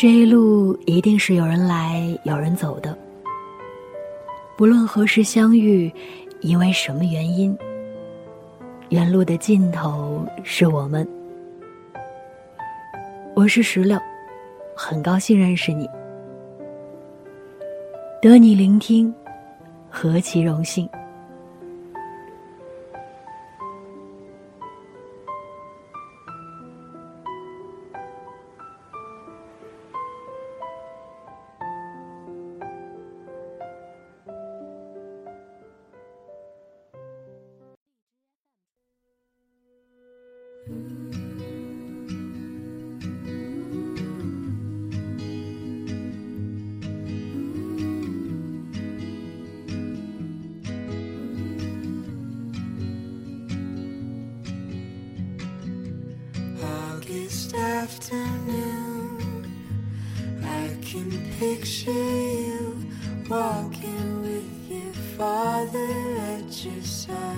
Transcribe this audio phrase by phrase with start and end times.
[0.00, 2.96] 这一路一定是有人来有人走的，
[4.56, 5.92] 不论何时相遇，
[6.40, 7.54] 因为什么原因，
[8.88, 11.06] 原路的尽头是我们。
[13.34, 14.00] 我是石榴，
[14.74, 15.86] 很高兴认识你，
[18.22, 19.14] 得你聆听，
[19.90, 20.88] 何其荣幸。
[57.10, 59.18] August afternoon,
[60.44, 62.86] I can picture you
[63.28, 65.92] walking with your father
[66.36, 67.36] at your side.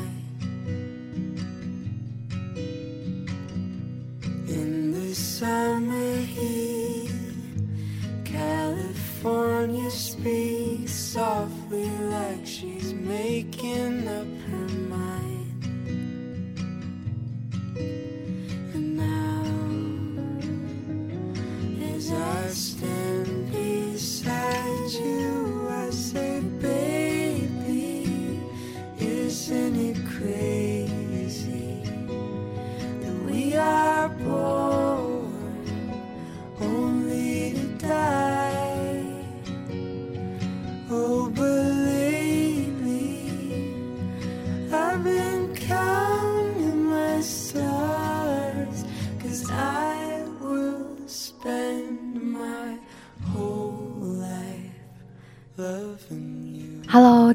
[4.46, 7.10] In the summer heat,
[8.26, 14.61] California speaks softly like she's making up her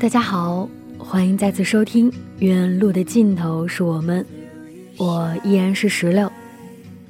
[0.07, 2.09] 大家好，欢迎再次收听
[2.39, 4.25] 《愿路的尽头是我们》，
[5.03, 6.31] 我依然是石榴，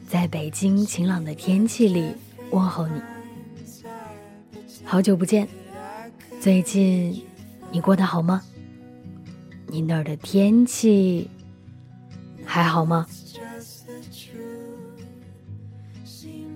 [0.08, 2.12] 在北京晴朗的天气里
[2.50, 3.00] 问候你。
[4.84, 5.48] 好久不见，
[6.42, 7.24] 最近
[7.72, 8.42] 你过得好吗？
[9.68, 11.30] 你那儿的天气
[12.44, 13.06] 还好吗？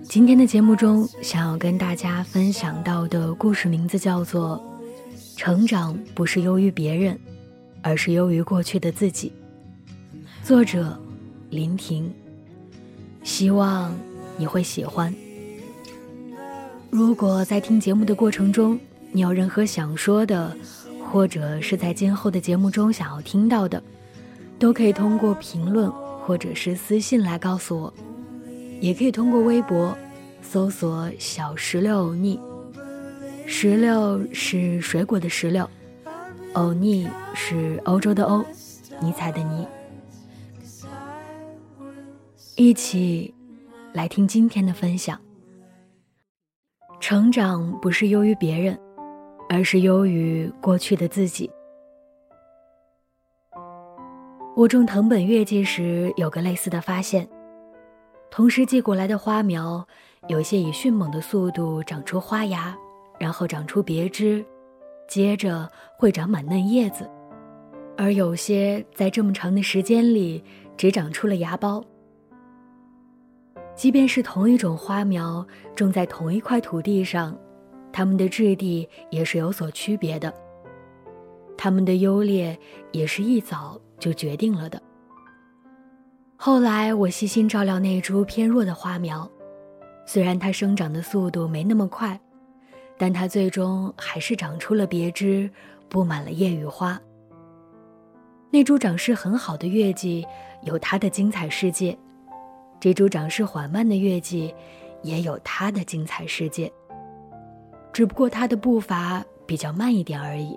[0.09, 4.57] 今天的节目中，想要跟大家分享到的故事名字叫做
[5.43, 7.19] 《成长不是优于别人，
[7.81, 9.33] 而是优于过去的自己》。
[10.47, 10.95] 作者
[11.49, 12.13] 林婷，
[13.23, 13.91] 希望
[14.37, 15.11] 你会喜欢。
[16.91, 18.79] 如果在听节目的过程中，
[19.11, 20.55] 你有任何想说的，
[21.11, 23.81] 或者是在今后的节目中想要听到的，
[24.59, 25.91] 都可以通过评论
[26.23, 27.93] 或者是私信来告诉我，
[28.79, 29.97] 也可以通过微博
[30.43, 32.39] 搜索“小石榴欧尼”，
[33.45, 35.69] 石榴是水果的石榴，
[36.53, 38.43] 欧尼是欧洲的欧，
[38.99, 39.67] 尼采的尼。
[42.55, 43.33] 一起
[43.93, 45.19] 来听今天的分享。
[46.99, 48.77] 成长不是优于别人，
[49.49, 51.49] 而是优于过去的自己。
[54.55, 57.27] 我种藤本月季时，有个类似的发现：
[58.29, 59.85] 同时寄过来的花苗，
[60.27, 62.77] 有些以迅猛的速度长出花芽，
[63.21, 64.43] 然后长出别枝，
[65.07, 67.05] 接着会长满嫩叶子；
[67.95, 70.43] 而有些在这么长的时间里，
[70.75, 71.83] 只长出了芽苞。
[73.75, 75.45] 即便是同一种花苗
[75.75, 77.37] 种在同一块土地上，
[77.93, 80.33] 它们的质地也是有所区别的。
[81.55, 82.57] 它们的优劣
[82.91, 84.81] 也是一早就决定了的。
[86.37, 89.29] 后来我细心照料那株偏弱的花苗，
[90.07, 92.19] 虽然它生长的速度没那么快，
[93.01, 95.49] 但它最终还是长出了别枝，
[95.89, 97.01] 布满了叶与花。
[98.51, 100.23] 那株长势很好的月季
[100.61, 101.97] 有它的精彩世界。
[102.79, 104.53] 这株长势缓慢的月季，
[105.01, 106.71] 也有它的精彩世界。
[107.91, 110.55] 只不过它的步伐比较慢一点而已。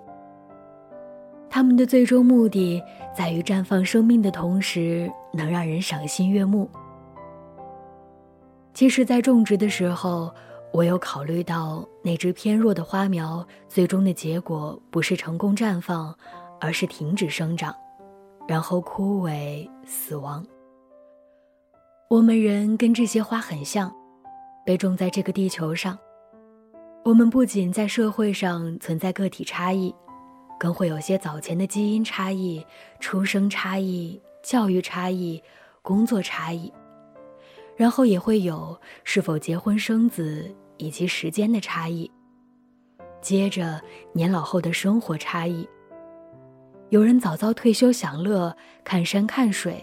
[1.48, 2.82] 它们的最终目的
[3.16, 6.68] 在于绽放生命的同时，能让人赏心悦目。
[8.74, 10.30] 其实，在种植的时候，
[10.72, 16.14] 我有考虑到那只偏弱的花苗最终的结果不是成功绽放，
[16.60, 17.74] 而是停止生长，
[18.46, 20.44] 然后枯萎死亡。
[22.10, 23.90] 我们人跟这些花很像，
[24.66, 25.98] 被种在这个地球上。
[27.06, 29.94] 我们不仅在社会上存在个体差异，
[30.60, 32.62] 更会有些早前的基因差异、
[33.00, 35.42] 出生差异、教育差异、
[35.80, 36.70] 工作差异，
[37.76, 42.10] 然后也会有是否结婚生子、以及时间的差异。
[43.20, 43.80] 接着，
[44.12, 45.68] 年老后的生活差异。
[46.90, 48.54] 有人早早退休享乐，
[48.84, 49.74] 看山看水；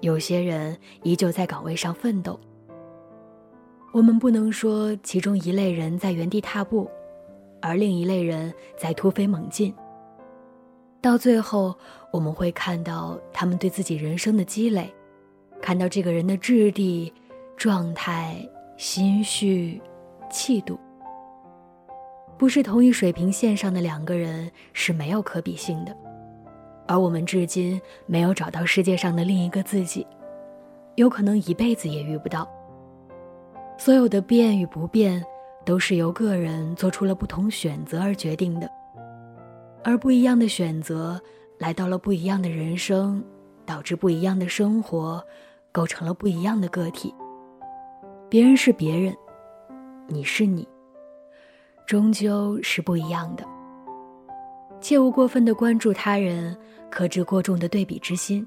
[0.00, 2.38] 有些人依旧在岗位上奋斗。
[3.92, 6.90] 我们不能说其中一类人在原地踏步，
[7.60, 9.74] 而另一类人在突飞猛进。
[11.00, 11.76] 到最后，
[12.12, 14.94] 我们会看到他们对自己人生的积累，
[15.60, 17.12] 看到这个人的质地、
[17.56, 19.80] 状态、心绪、
[20.32, 20.76] 气度。
[22.36, 25.96] 不是同一水平线上的两个人是没有可比性的。
[26.88, 30.04] 而我们至今没有找到世界上的另一个自己，
[30.96, 32.48] 有可能一辈子也遇不到。
[33.78, 35.24] 所有的变与不变，
[35.64, 38.68] 都是由个人做出了不同选择而决定的。
[39.84, 41.20] 而不一样的选择，
[41.58, 43.22] 来到了不一样的人生，
[43.64, 45.24] 导致不一样的生活，
[45.70, 47.14] 构成了不一样的个体。
[48.28, 49.16] 别人是别人，
[50.08, 50.66] 你是你，
[51.86, 53.44] 终究是不一样的。
[54.80, 56.56] 切勿过分的关注他人。
[56.90, 58.46] 克制过重的对比之心。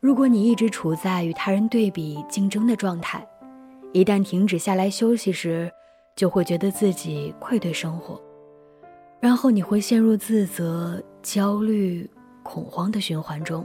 [0.00, 3.24] 如果你一直处在与他人对比竞争的状态，
[3.92, 5.70] 一旦停止下来休息时，
[6.16, 8.20] 就会觉得自己愧对生活，
[9.20, 12.10] 然后你会陷入自责、焦虑、
[12.42, 13.64] 恐慌的循环中。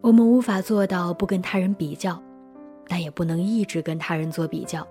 [0.00, 2.20] 我们无法做到不跟他人比较，
[2.88, 4.86] 但也不能一直跟他人做比较，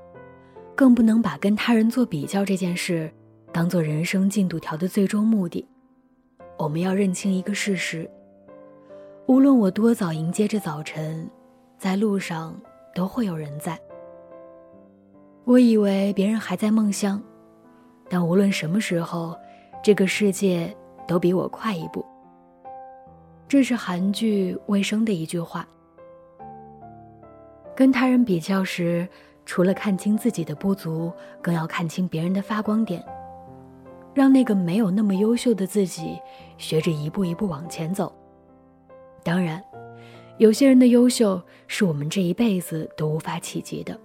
[0.76, 3.12] 更不能把跟他人做比较这件事
[3.52, 5.66] 当做人生进度条的最终目的。
[6.58, 8.10] 我们要认清一个事实：
[9.28, 11.30] 无论我多早迎接着早晨，
[11.78, 12.60] 在路上
[12.94, 13.80] 都会有人在。
[15.44, 17.22] 我以为别人还在梦乡，
[18.10, 19.38] 但无论什么时候，
[19.84, 20.76] 这个世界
[21.08, 22.06] 都比我快一步。
[23.48, 25.68] 这是韩剧《卫生》的一句话。
[27.76, 29.08] 跟他人比较时，
[29.46, 31.12] 除了看清自己的不足，
[31.42, 33.04] 更要看清别人的发光点。
[34.14, 36.18] 让那个没有那么优秀的自己
[36.58, 38.16] 学着一步一步往前走。
[39.24, 39.62] 当然，
[40.38, 44.00] 有些人的优秀是我们这一辈子都无法企及的，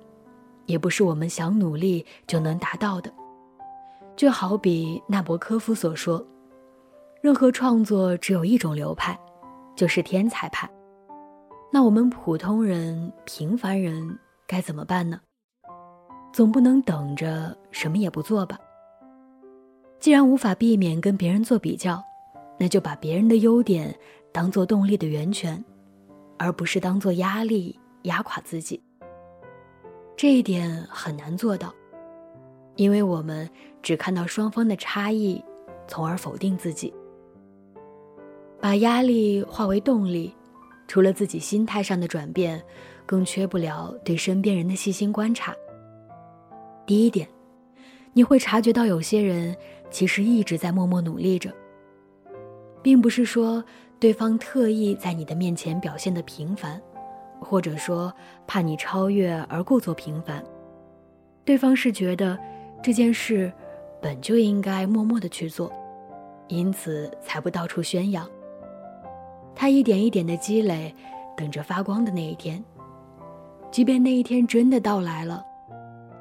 [0.67, 3.13] 也不是我们想努力就能达到的。
[4.17, 6.27] 就好比纳博科夫所说
[7.23, 9.17] ：“任何创作只有一种流派，
[9.77, 10.69] 就是天才派。”
[11.73, 15.21] 那我们普通人、平凡人该怎么办呢？
[16.33, 18.59] 总不能等着什么也不做吧？
[20.01, 22.03] 既然无法避免跟别人做比较，
[22.59, 23.95] 那就把别人的优点
[24.33, 25.63] 当做动力的源泉，
[26.39, 28.83] 而不是当做压力压垮自己。
[30.17, 31.73] 这一点很难做到，
[32.77, 33.49] 因为我们
[33.83, 35.43] 只看到双方的差异，
[35.87, 36.93] 从而否定自己。
[38.61, 40.35] 把压力化为动力，
[40.91, 42.61] 除了自己心态上的转变，
[43.07, 45.55] 更缺不了对身边人的细心观察。
[46.85, 47.29] 第一点，
[48.13, 49.57] 你会察觉到有些人。
[49.89, 51.55] 其实一直在默默努力着，
[52.83, 53.63] 并不是说
[54.01, 56.83] 对方特意在你的面前表现的平凡，
[57.41, 58.13] 或者说
[58.49, 60.45] 怕你超越而故作平凡。
[61.45, 62.37] 对方是觉得
[62.83, 63.53] 这件事
[64.03, 65.73] 本就应该默默的去做，
[66.49, 68.29] 因此才不到处宣扬。
[69.61, 70.95] 他一点一点的积累，
[71.37, 72.65] 等着发光的那一天。
[73.71, 75.45] 即便那一天真的到来了，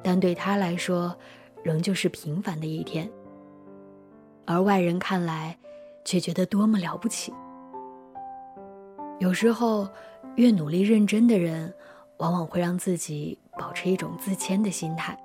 [0.04, 1.16] 但对他来说，
[1.62, 3.10] 仍旧是平凡的一天。
[4.44, 5.56] 而外人看来，
[6.04, 7.32] 却觉得多么了不起。
[9.20, 9.88] 有时候，
[10.34, 11.72] 越努力认真的人，
[12.18, 15.18] 往往会让自己保持一种自谦的心态。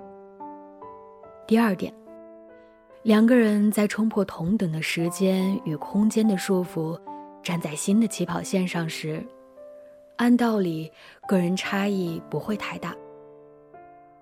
[1.46, 1.94] 第二点，
[3.04, 6.98] 两个人在冲破同等的时间与空间的束缚，
[7.46, 9.24] 站在新的起跑线上时，
[10.16, 10.92] 按道理，
[11.28, 12.96] 个人差异不会太大。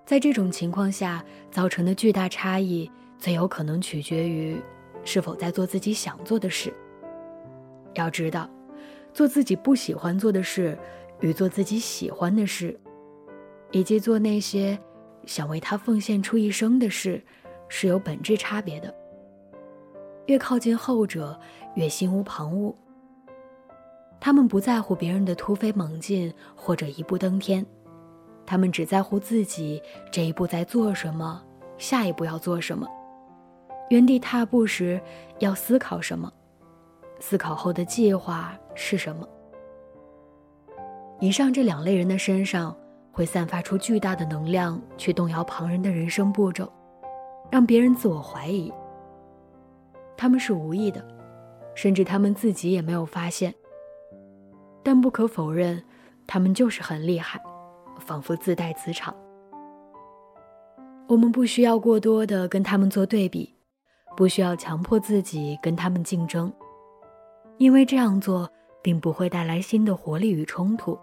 [0.04, 4.60] 在这种情况下，造成的巨大差异，最有可能取决于。
[5.06, 6.72] 是否在做自己想做的事？
[7.94, 8.46] 要知道，
[9.14, 10.78] 做自己不喜欢做的事，
[11.20, 12.78] 与做自己喜欢的事，
[13.70, 14.78] 以及做那些
[15.24, 17.22] 想为他奉献出一生的事，
[17.68, 18.94] 是有本质差别的。
[20.26, 21.38] 越靠近后者，
[21.74, 22.74] 越心无旁骛。
[24.24, 27.62] 他们不在乎别人的突飞猛进或者一步登天，
[28.46, 31.42] 他们只在乎自己这一步在做什么，
[31.76, 32.88] 下一步要做什么。
[33.90, 34.98] 原地踏步时，
[35.40, 36.32] 要思考什么？
[37.20, 39.28] 思考后的计划是什么？
[41.20, 42.74] 以上这两类人的身上
[43.12, 46.72] 会散发出巨大的能量，去动摇旁人的人生步骤，
[47.50, 48.72] 让别人自我怀疑。
[50.16, 51.06] 他们是无意的，
[51.74, 53.54] 甚至他们自己也没有发现。
[54.84, 55.82] 但不可否认，
[56.26, 57.42] 他们就是很厉害，
[57.98, 59.12] 仿佛自带磁场。
[61.08, 63.52] 我们不需要过多的跟他们做对比，
[64.16, 66.52] 不需要强迫自己跟他们竞争，
[67.58, 68.48] 因为这样做
[68.82, 70.98] 并不会带来新的活力与冲突，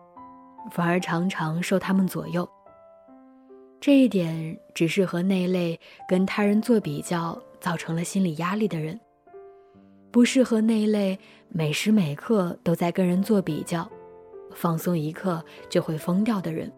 [0.72, 2.48] 反而常常受他们左右。
[3.80, 9.00] 这一点只适合那类跟他人做比较造成了心理压力的人，
[10.12, 11.18] 不适合那一类
[11.50, 13.89] 每时每刻都在跟人做比较，
[14.53, 16.72] 放松一刻就会疯掉的人。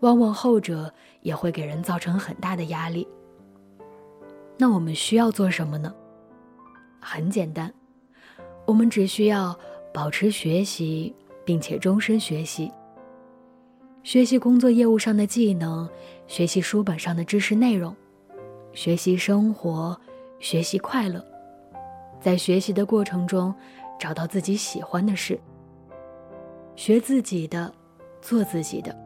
[0.00, 3.06] 往往后者也会给人造成很大的压力。
[4.56, 5.94] 那我们需要做什么呢？
[7.00, 7.72] 很简单，
[8.66, 9.56] 我们只需要
[9.92, 12.72] 保持学习，并且终身学习。
[14.02, 15.88] 学习工作业务上的技能，
[16.26, 17.94] 学习书本上的知识内容，
[18.72, 20.00] 学习生活，
[20.38, 21.22] 学习快乐。
[22.20, 23.54] 在学习的过程中，
[23.98, 25.38] 找到自己喜欢的事，
[26.76, 27.72] 学自己的，
[28.20, 28.96] 做自己的。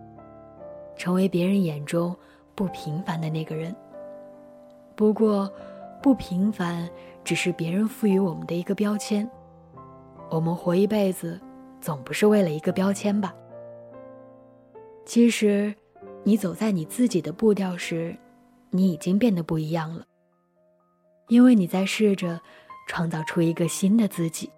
[0.96, 2.14] 成为别人眼中
[2.54, 3.74] 不平凡的那个人。
[4.94, 5.50] 不过，
[6.02, 6.88] 不平凡
[7.24, 9.28] 只是别人赋予我们的一个标签。
[10.30, 11.40] 我们活一辈子，
[11.80, 13.34] 总不是为了一个标签吧？
[15.04, 15.74] 其实，
[16.22, 18.16] 你走在你自己的步调时，
[18.70, 20.04] 你已经变得不一样了。
[21.28, 22.40] 因为你在试着
[22.86, 24.50] 创造出一个新的自己。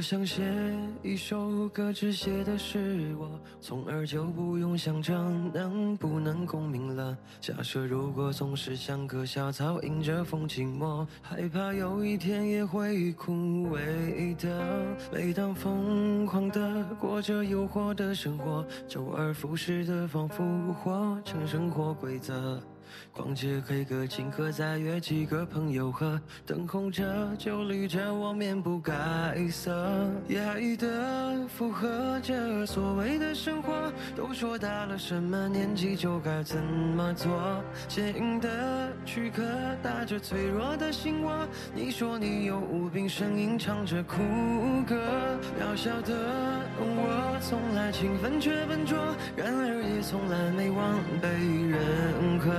[0.00, 0.42] 我想写
[1.02, 5.12] 一首歌，只写的是我，从而就不用想着
[5.52, 7.14] 能不能共鸣了。
[7.38, 13.30] 假设如果总是像棵小草，迎着风寂寞，害怕有一天也会枯
[13.68, 14.96] 萎的。
[15.12, 22.58] 每当疯狂的过着诱惑的生活，周而复始的仿佛活成生活规则。
[23.12, 27.04] 逛街 K 歌，请客再约几个朋友喝，灯红着
[27.36, 28.94] 酒绿着，我面不改
[29.50, 33.92] 色，压抑的附和着所谓的生活。
[34.16, 39.42] 都说到了什么年纪就该怎么做，坚硬的躯壳
[39.82, 41.46] 打着脆弱的心窝。
[41.74, 44.16] 你说你有无病呻吟，唱着苦
[44.86, 44.96] 歌，
[45.58, 46.14] 渺小的
[46.78, 48.96] 我从来勤奋却笨拙，
[49.36, 51.28] 然而也从来没忘被
[51.68, 52.50] 认可。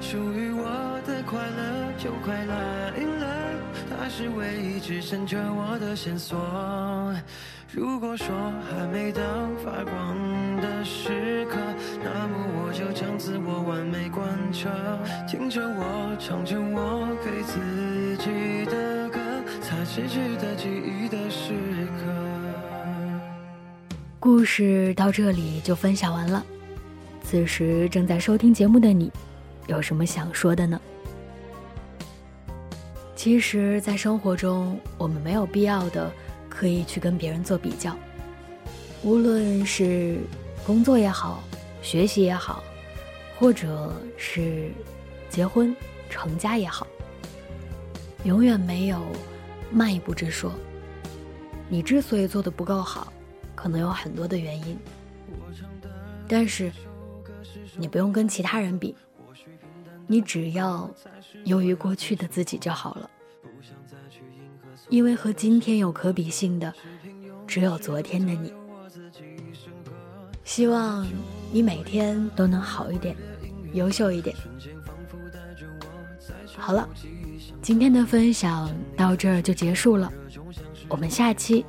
[0.00, 3.26] 属于我的快乐就快来了，
[3.88, 6.38] 它是唯一支撑着我的线索。
[7.72, 8.28] 如果说
[8.70, 9.20] 还没到
[9.64, 10.16] 发光
[10.60, 11.56] 的时刻，
[12.04, 14.68] 那么我就将自我完美贯彻。
[15.26, 19.18] 听着我唱着我给自己的歌，
[19.60, 21.52] 才是值得记忆的时
[21.98, 22.04] 刻。
[24.20, 26.44] 故事到这里就分享完了。
[27.24, 29.10] 此时正在收听节目的你。
[29.66, 30.80] 有什么想说的呢？
[33.16, 36.12] 其实，在生活中，我们没有必要的
[36.48, 37.96] 刻意去跟别人做比较，
[39.02, 40.18] 无论是
[40.66, 41.42] 工作也好，
[41.80, 42.62] 学习也好，
[43.38, 44.70] 或者是
[45.30, 45.74] 结婚
[46.10, 46.86] 成家也好，
[48.24, 49.00] 永远没有
[49.70, 50.52] 慢一步之说。
[51.66, 53.10] 你之所以做的不够好，
[53.54, 54.78] 可能有很多的原因，
[56.28, 56.70] 但是
[57.78, 58.94] 你不用跟其他人比。
[60.06, 60.90] 你只要
[61.44, 63.10] 优于过去的自己就好了，
[64.88, 66.72] 因为和今天有可比性的，
[67.46, 68.52] 只有昨天的你。
[70.44, 71.06] 希望
[71.50, 73.16] 你每天都能好一点，
[73.72, 74.36] 优秀一点。
[76.56, 76.88] 好了，
[77.62, 80.12] 今天的分享到这儿就结束了，
[80.88, 81.64] 我们下期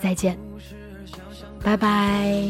[0.00, 0.38] 再见，
[1.60, 2.48] 拜拜。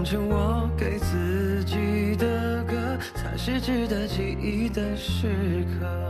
[0.00, 6.09] 唱着我给自己的歌，才是值得记忆的时刻。